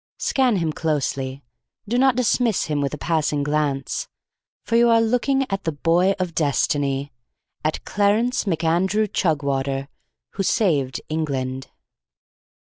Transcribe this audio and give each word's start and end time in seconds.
Scan 0.17 0.55
him 0.55 0.73
closely. 0.73 1.43
Do 1.87 1.99
not 1.99 2.15
dismiss 2.15 2.63
him 2.65 2.81
with 2.81 2.91
a 2.95 2.97
passing 2.97 3.43
glance; 3.43 4.07
for 4.63 4.75
you 4.75 4.89
are 4.89 4.99
looking 4.99 5.45
at 5.51 5.63
the 5.63 5.71
Boy 5.71 6.15
of 6.17 6.33
Destiny, 6.33 7.11
at 7.63 7.85
Clarence 7.85 8.47
MacAndrew 8.47 9.05
Chugwater, 9.05 9.89
who 10.31 10.41
saved 10.41 11.01
England. 11.07 11.67